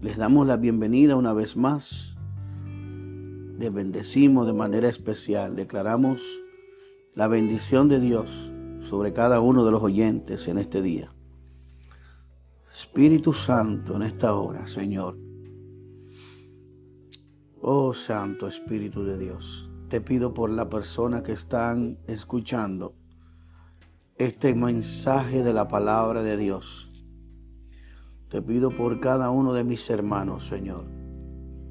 [0.00, 2.16] Les damos la bienvenida una vez más.
[3.58, 5.56] Les bendecimos de manera especial.
[5.56, 6.22] Declaramos
[7.14, 11.12] la bendición de Dios sobre cada uno de los oyentes en este día.
[12.74, 15.18] Espíritu Santo en esta hora, Señor.
[17.60, 22.94] Oh Santo Espíritu de Dios, te pido por la persona que están escuchando
[24.16, 26.95] este mensaje de la palabra de Dios.
[28.28, 30.84] Te pido por cada uno de mis hermanos, Señor,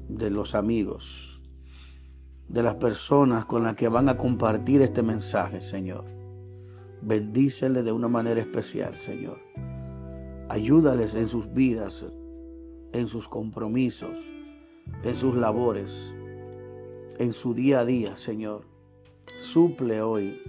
[0.08, 1.42] de los amigos,
[2.48, 6.06] de las personas con las que van a compartir este mensaje, Señor.
[7.02, 9.38] Bendícele de una manera especial, Señor.
[10.48, 12.06] Ayúdales en sus vidas,
[12.94, 14.18] en sus compromisos,
[15.02, 16.16] en sus labores,
[17.18, 18.62] en su día a día, Señor.
[19.36, 20.40] Suple hoy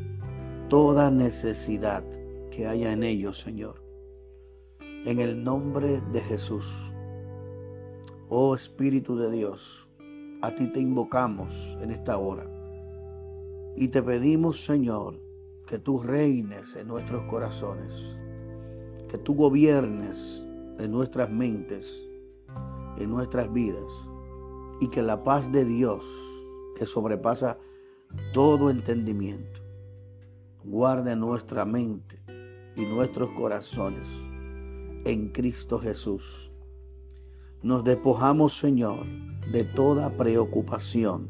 [0.70, 2.06] toda necesidad
[2.50, 3.87] que haya en ellos, Señor.
[5.06, 6.94] En el nombre de Jesús.
[8.30, 9.88] Oh Espíritu de Dios,
[10.42, 12.46] a ti te invocamos en esta hora.
[13.78, 15.22] Y te pedimos, Señor,
[15.66, 18.20] que tú reines en nuestros corazones,
[19.08, 20.46] que tú gobiernes
[20.78, 22.06] en nuestras mentes,
[22.98, 23.92] en nuestras vidas,
[24.82, 26.04] y que la paz de Dios,
[26.76, 27.58] que sobrepasa
[28.34, 29.62] todo entendimiento,
[30.66, 32.20] guarde nuestra mente
[32.76, 34.27] y nuestros corazones
[35.08, 36.52] en Cristo Jesús.
[37.64, 39.06] Nos despojamos, Señor,
[39.52, 41.30] de toda preocupación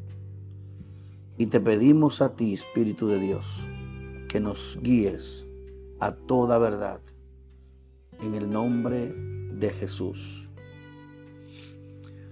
[1.37, 3.67] y te pedimos a ti, Espíritu de Dios,
[4.27, 5.45] que nos guíes
[5.99, 6.99] a toda verdad
[8.19, 9.13] en el nombre
[9.53, 10.49] de Jesús.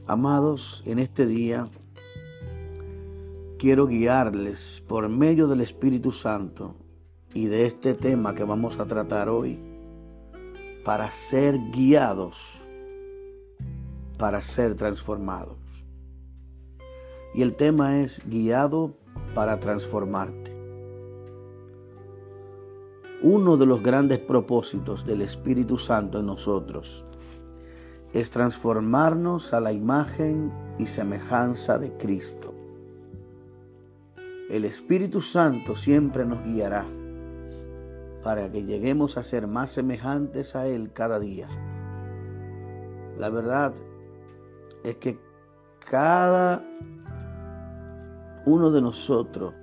[0.08, 1.68] Amados, en este día
[3.60, 6.76] quiero guiarles por medio del Espíritu Santo
[7.36, 9.60] y de este tema que vamos a tratar hoy
[10.86, 12.64] para ser guiados,
[14.20, 15.58] para ser transformados.
[17.34, 18.96] Y el tema es guiado
[19.34, 20.56] para transformarte.
[23.24, 27.04] Uno de los grandes propósitos del Espíritu Santo en nosotros
[28.14, 32.54] es transformarnos a la imagen y semejanza de Cristo.
[34.52, 36.86] El Espíritu Santo siempre nos guiará
[38.26, 41.48] para que lleguemos a ser más semejantes a Él cada día.
[43.20, 43.76] La verdad
[44.84, 45.20] es que
[45.88, 46.66] cada
[48.48, 49.54] uno de nosotros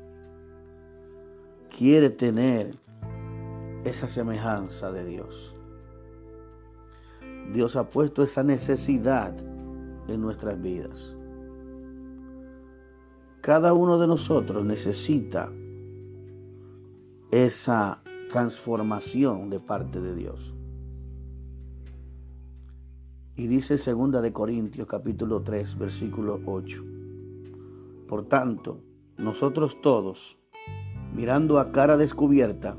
[1.76, 2.78] quiere tener
[3.82, 5.56] esa semejanza de Dios.
[7.52, 9.34] Dios ha puesto esa necesidad
[10.06, 11.16] en nuestras vidas.
[13.40, 15.50] Cada uno de nosotros necesita
[17.32, 18.00] esa
[18.32, 20.54] transformación de parte de Dios.
[23.36, 26.82] Y dice segunda de Corintios capítulo 3 versículo 8.
[28.08, 28.80] Por tanto,
[29.18, 30.40] nosotros todos,
[31.14, 32.78] mirando a cara descubierta,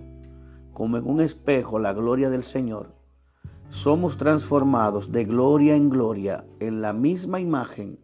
[0.73, 2.95] como en un espejo la gloria del Señor,
[3.67, 7.99] somos transformados de gloria en gloria en la misma imagen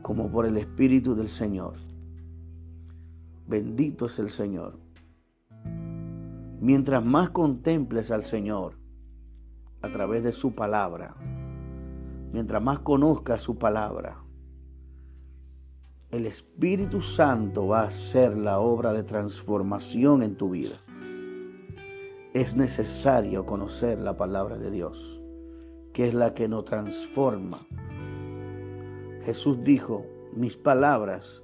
[0.00, 1.74] como por el Espíritu del Señor.
[3.48, 4.89] Bendito es el Señor.
[6.60, 8.78] Mientras más contemples al Señor
[9.80, 11.16] a través de su palabra,
[12.34, 14.22] mientras más conozcas su palabra,
[16.10, 20.76] el Espíritu Santo va a hacer la obra de transformación en tu vida.
[22.34, 25.22] Es necesario conocer la palabra de Dios,
[25.94, 27.66] que es la que nos transforma.
[29.22, 30.04] Jesús dijo,
[30.34, 31.42] mis palabras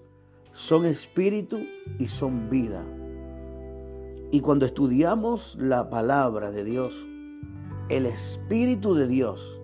[0.50, 1.60] son espíritu
[1.98, 2.84] y son vida.
[4.30, 7.06] Y cuando estudiamos la palabra de Dios,
[7.88, 9.62] el Espíritu de Dios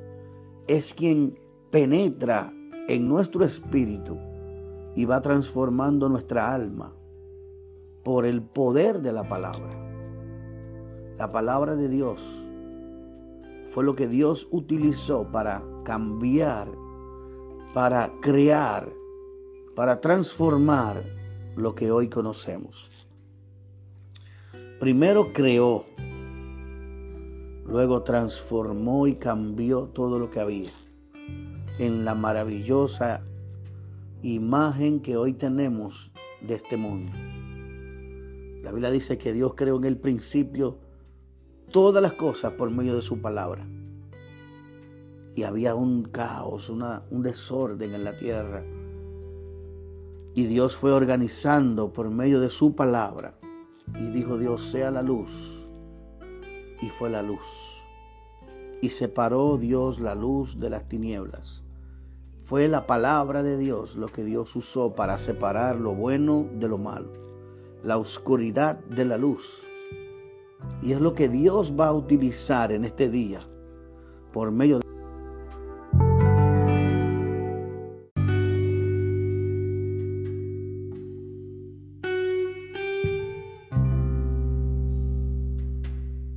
[0.68, 1.36] es quien
[1.70, 2.54] penetra
[2.86, 4.16] en nuestro espíritu
[4.94, 6.94] y va transformando nuestra alma
[8.04, 9.70] por el poder de la palabra.
[11.18, 12.48] La palabra de Dios
[13.66, 16.68] fue lo que Dios utilizó para cambiar,
[17.74, 18.92] para crear,
[19.74, 21.04] para transformar
[21.56, 22.91] lo que hoy conocemos.
[24.82, 25.84] Primero creó,
[27.64, 30.70] luego transformó y cambió todo lo que había
[31.78, 33.20] en la maravillosa
[34.22, 37.12] imagen que hoy tenemos de este mundo.
[38.64, 40.78] La Biblia dice que Dios creó en el principio
[41.70, 43.64] todas las cosas por medio de su palabra.
[45.36, 48.64] Y había un caos, una, un desorden en la tierra.
[50.34, 53.38] Y Dios fue organizando por medio de su palabra
[53.98, 55.70] y dijo Dios, sea la luz.
[56.80, 57.82] Y fue la luz.
[58.82, 61.62] y separó Dios la luz de las tinieblas.
[62.42, 66.78] Fue la palabra de Dios lo que Dios usó para separar lo bueno de lo
[66.78, 67.12] malo,
[67.84, 69.68] la oscuridad de la luz.
[70.82, 73.38] Y es lo que Dios va a utilizar en este día
[74.32, 74.80] por medio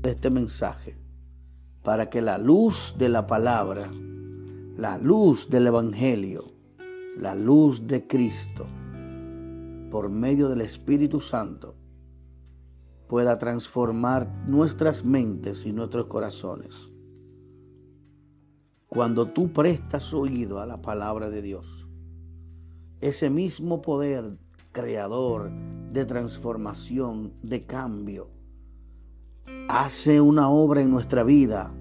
[0.05, 0.95] de este mensaje
[1.83, 3.89] para que la luz de la palabra,
[4.77, 6.45] la luz del Evangelio,
[7.17, 8.67] la luz de Cristo,
[9.89, 11.73] por medio del Espíritu Santo,
[13.07, 16.91] pueda transformar nuestras mentes y nuestros corazones.
[18.85, 21.89] Cuando tú prestas oído a la palabra de Dios,
[23.01, 24.37] ese mismo poder
[24.71, 25.49] creador
[25.91, 28.34] de transformación, de cambio,
[29.67, 31.73] hace una obra en nuestra vida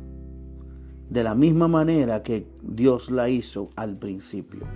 [1.09, 4.67] de la misma manera que Dios la hizo al principio.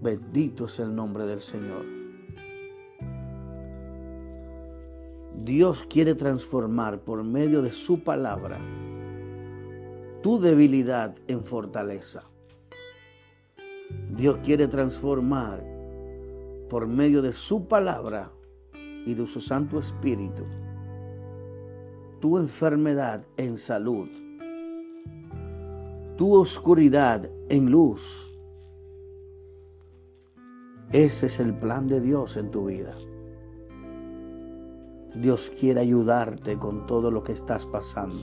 [0.00, 1.84] Bendito es el nombre del Señor.
[5.44, 8.60] Dios quiere transformar por medio de su palabra
[10.22, 12.22] tu debilidad en fortaleza.
[14.10, 15.64] Dios quiere transformar
[16.70, 18.30] por medio de su palabra
[19.06, 20.44] y de su Santo Espíritu
[22.22, 24.08] tu enfermedad en salud,
[26.16, 28.32] tu oscuridad en luz.
[30.92, 32.94] Ese es el plan de Dios en tu vida.
[35.16, 38.22] Dios quiere ayudarte con todo lo que estás pasando.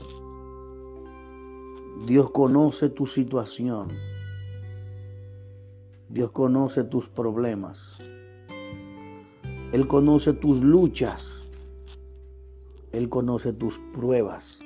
[2.06, 3.88] Dios conoce tu situación.
[6.08, 7.98] Dios conoce tus problemas.
[9.72, 11.48] Él conoce tus luchas.
[12.92, 14.58] Él conoce tus pruebas.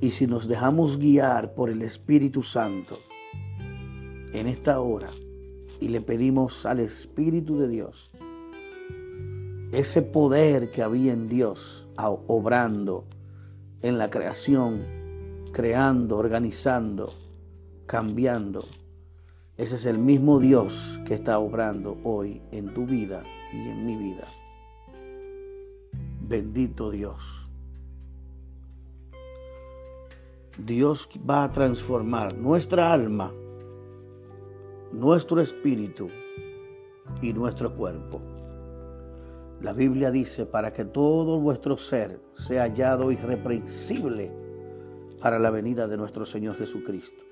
[0.00, 2.98] Y si nos dejamos guiar por el Espíritu Santo
[4.32, 5.10] en esta hora
[5.80, 8.12] y le pedimos al Espíritu de Dios
[9.72, 13.04] ese poder que había en Dios obrando
[13.82, 14.84] en la creación,
[15.52, 17.12] creando, organizando,
[17.86, 18.64] cambiando,
[19.60, 23.22] ese es el mismo Dios que está obrando hoy en tu vida
[23.52, 24.26] y en mi vida.
[26.22, 27.50] Bendito Dios.
[30.56, 33.34] Dios va a transformar nuestra alma,
[34.92, 36.08] nuestro espíritu
[37.20, 38.22] y nuestro cuerpo.
[39.60, 44.32] La Biblia dice, para que todo vuestro ser sea hallado irreprensible
[45.20, 47.24] para la venida de nuestro Señor Jesucristo.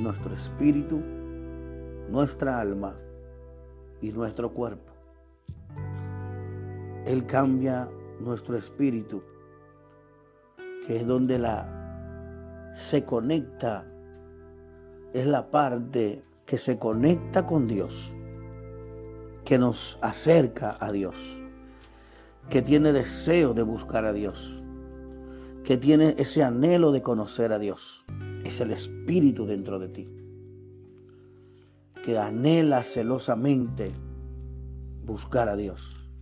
[0.00, 1.00] Nuestro espíritu
[2.08, 2.96] nuestra alma
[4.00, 4.92] y nuestro cuerpo.
[7.06, 7.88] Él cambia
[8.20, 9.22] nuestro espíritu,
[10.86, 13.86] que es donde la se conecta,
[15.12, 18.16] es la parte que se conecta con Dios,
[19.44, 21.40] que nos acerca a Dios,
[22.50, 24.64] que tiene deseo de buscar a Dios,
[25.62, 28.04] que tiene ese anhelo de conocer a Dios.
[28.44, 30.23] Es el espíritu dentro de ti
[32.04, 33.90] que anhela celosamente
[35.06, 36.12] buscar a Dios.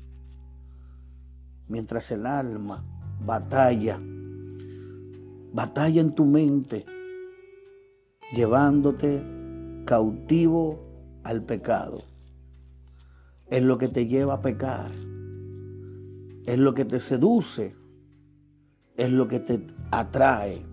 [1.66, 2.84] Mientras el alma
[3.24, 4.00] batalla,
[5.52, 6.86] batalla en tu mente,
[8.32, 9.24] llevándote
[9.84, 10.78] cautivo
[11.24, 12.02] al pecado.
[13.48, 14.92] Es lo que te lleva a pecar.
[16.46, 17.74] Es lo que te seduce.
[18.96, 20.64] Es lo que te atrae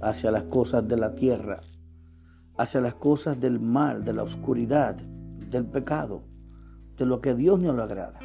[0.00, 1.60] hacia las cosas de la tierra
[2.58, 6.22] hacia las cosas del mal, de la oscuridad, del pecado,
[6.96, 8.18] de lo que Dios no le agrada.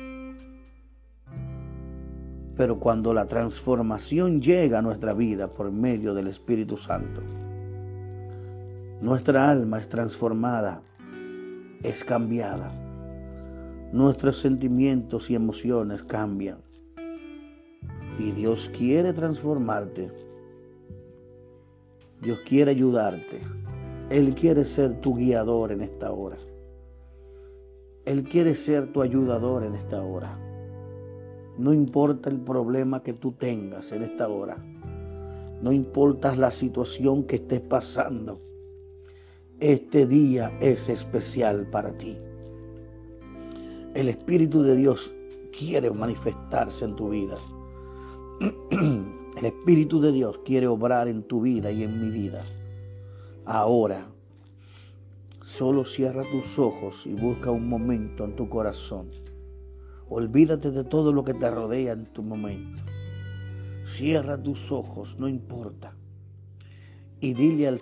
[2.57, 7.21] Pero cuando la transformación llega a nuestra vida por medio del Espíritu Santo,
[9.01, 10.81] nuestra alma es transformada,
[11.83, 12.71] es cambiada.
[13.91, 16.57] Nuestros sentimientos y emociones cambian.
[18.17, 20.11] Y Dios quiere transformarte.
[22.21, 23.41] Dios quiere ayudarte.
[24.09, 26.37] Él quiere ser tu guiador en esta hora.
[28.05, 30.37] Él quiere ser tu ayudador en esta hora.
[31.57, 34.57] No importa el problema que tú tengas en esta hora.
[35.61, 38.41] No importa la situación que estés pasando.
[39.59, 42.17] Este día es especial para ti.
[43.93, 45.15] El Espíritu de Dios
[45.57, 47.35] quiere manifestarse en tu vida.
[49.37, 52.43] El Espíritu de Dios quiere obrar en tu vida y en mi vida
[53.45, 54.09] ahora.
[55.41, 59.11] Solo cierra tus ojos y busca un momento en tu corazón.
[60.09, 62.81] Olvídate de todo lo que te rodea en tu momento.
[63.83, 65.95] Cierra tus ojos, no importa.
[67.19, 67.79] Y dile al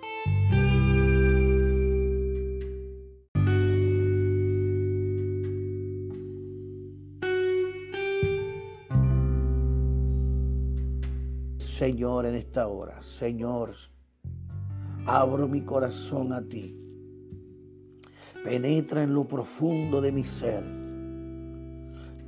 [11.58, 13.74] Señor en esta hora, Señor,
[15.06, 16.78] abro mi corazón a ti.
[18.44, 20.64] Penetra en lo profundo de mi ser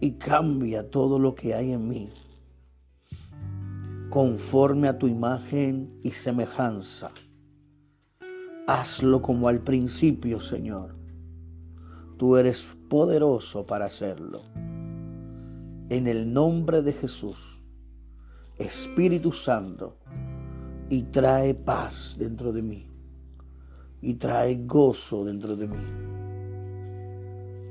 [0.01, 2.13] y cambia todo lo que hay en mí
[4.15, 7.11] conforme a tu imagen y semejanza.
[8.69, 10.95] Hazlo como al principio, Señor.
[12.17, 14.43] Tú eres poderoso para hacerlo.
[15.89, 17.61] En el nombre de Jesús,
[18.57, 19.99] Espíritu Santo,
[20.89, 22.89] y trae paz dentro de mí.
[24.01, 25.85] Y trae gozo dentro de mí.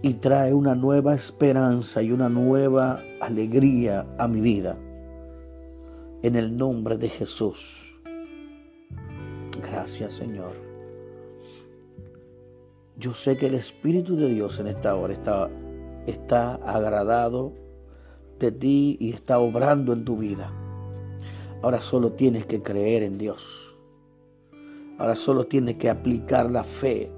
[0.01, 4.77] Y trae una nueva esperanza y una nueva alegría a mi vida.
[6.24, 8.01] En el nombre de Jesús.
[9.62, 10.53] Gracias Señor.
[12.98, 15.50] Yo sé que el Espíritu de Dios en esta hora está,
[16.05, 17.53] está agradado
[18.39, 20.53] de ti y está obrando en tu vida.
[21.63, 23.77] Ahora solo tienes que creer en Dios.
[24.98, 27.10] Ahora solo tienes que aplicar la fe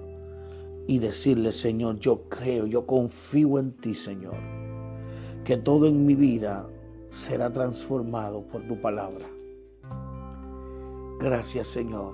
[0.85, 4.37] y decirle, Señor, yo creo, yo confío en ti, Señor,
[5.43, 6.69] que todo en mi vida
[7.09, 9.25] será transformado por tu palabra.
[11.19, 12.13] Gracias, Señor.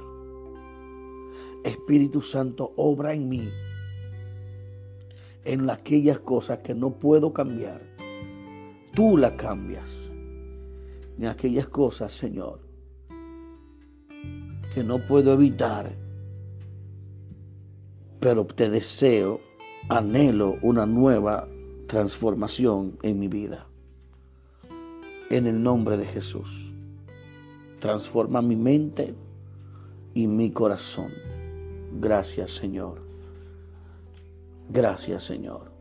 [1.66, 3.50] Espíritu Santo, obra en mí,
[5.44, 7.82] en aquellas cosas que no puedo cambiar.
[8.96, 10.11] Tú las cambias
[11.18, 12.60] en aquellas cosas, Señor,
[14.74, 15.96] que no puedo evitar,
[18.20, 19.42] pero te deseo,
[19.90, 21.48] anhelo una nueva
[21.88, 23.68] transformación en mi vida.
[25.30, 26.74] En el nombre de Jesús.
[27.80, 29.16] Transforma mi mente
[30.14, 31.12] y mi corazón.
[32.00, 33.02] Gracias, Señor.
[34.70, 35.72] Gracias, Señor.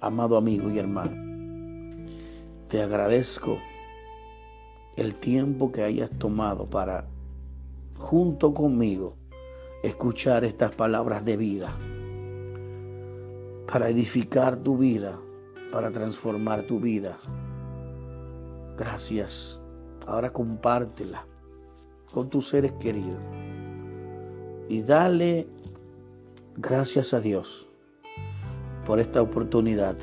[0.00, 2.06] Amado amigo y hermano,
[2.68, 3.58] te agradezco
[5.00, 7.06] el tiempo que hayas tomado para,
[7.96, 9.16] junto conmigo,
[9.82, 11.74] escuchar estas palabras de vida,
[13.66, 15.18] para edificar tu vida,
[15.72, 17.18] para transformar tu vida.
[18.76, 19.58] Gracias.
[20.06, 21.26] Ahora compártela
[22.12, 23.24] con tus seres queridos
[24.68, 25.48] y dale
[26.58, 27.70] gracias a Dios
[28.84, 29.96] por esta oportunidad,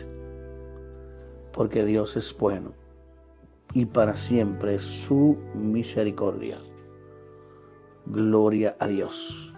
[1.54, 2.87] porque Dios es bueno
[3.74, 6.58] y para siempre su misericordia.
[8.06, 9.54] Gloria a Dios.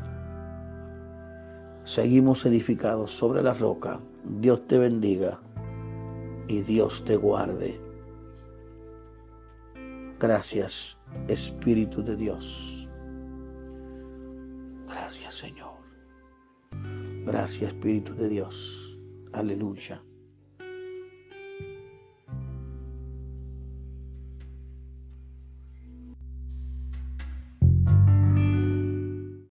[1.84, 4.00] Seguimos edificados sobre la roca.
[4.24, 5.42] Dios te bendiga
[6.48, 7.80] y Dios te guarde.
[10.20, 12.90] Gracias, Espíritu de Dios.
[14.88, 15.80] Gracias, Señor.
[17.26, 19.00] Gracias, Espíritu de Dios.
[19.32, 20.04] Aleluya.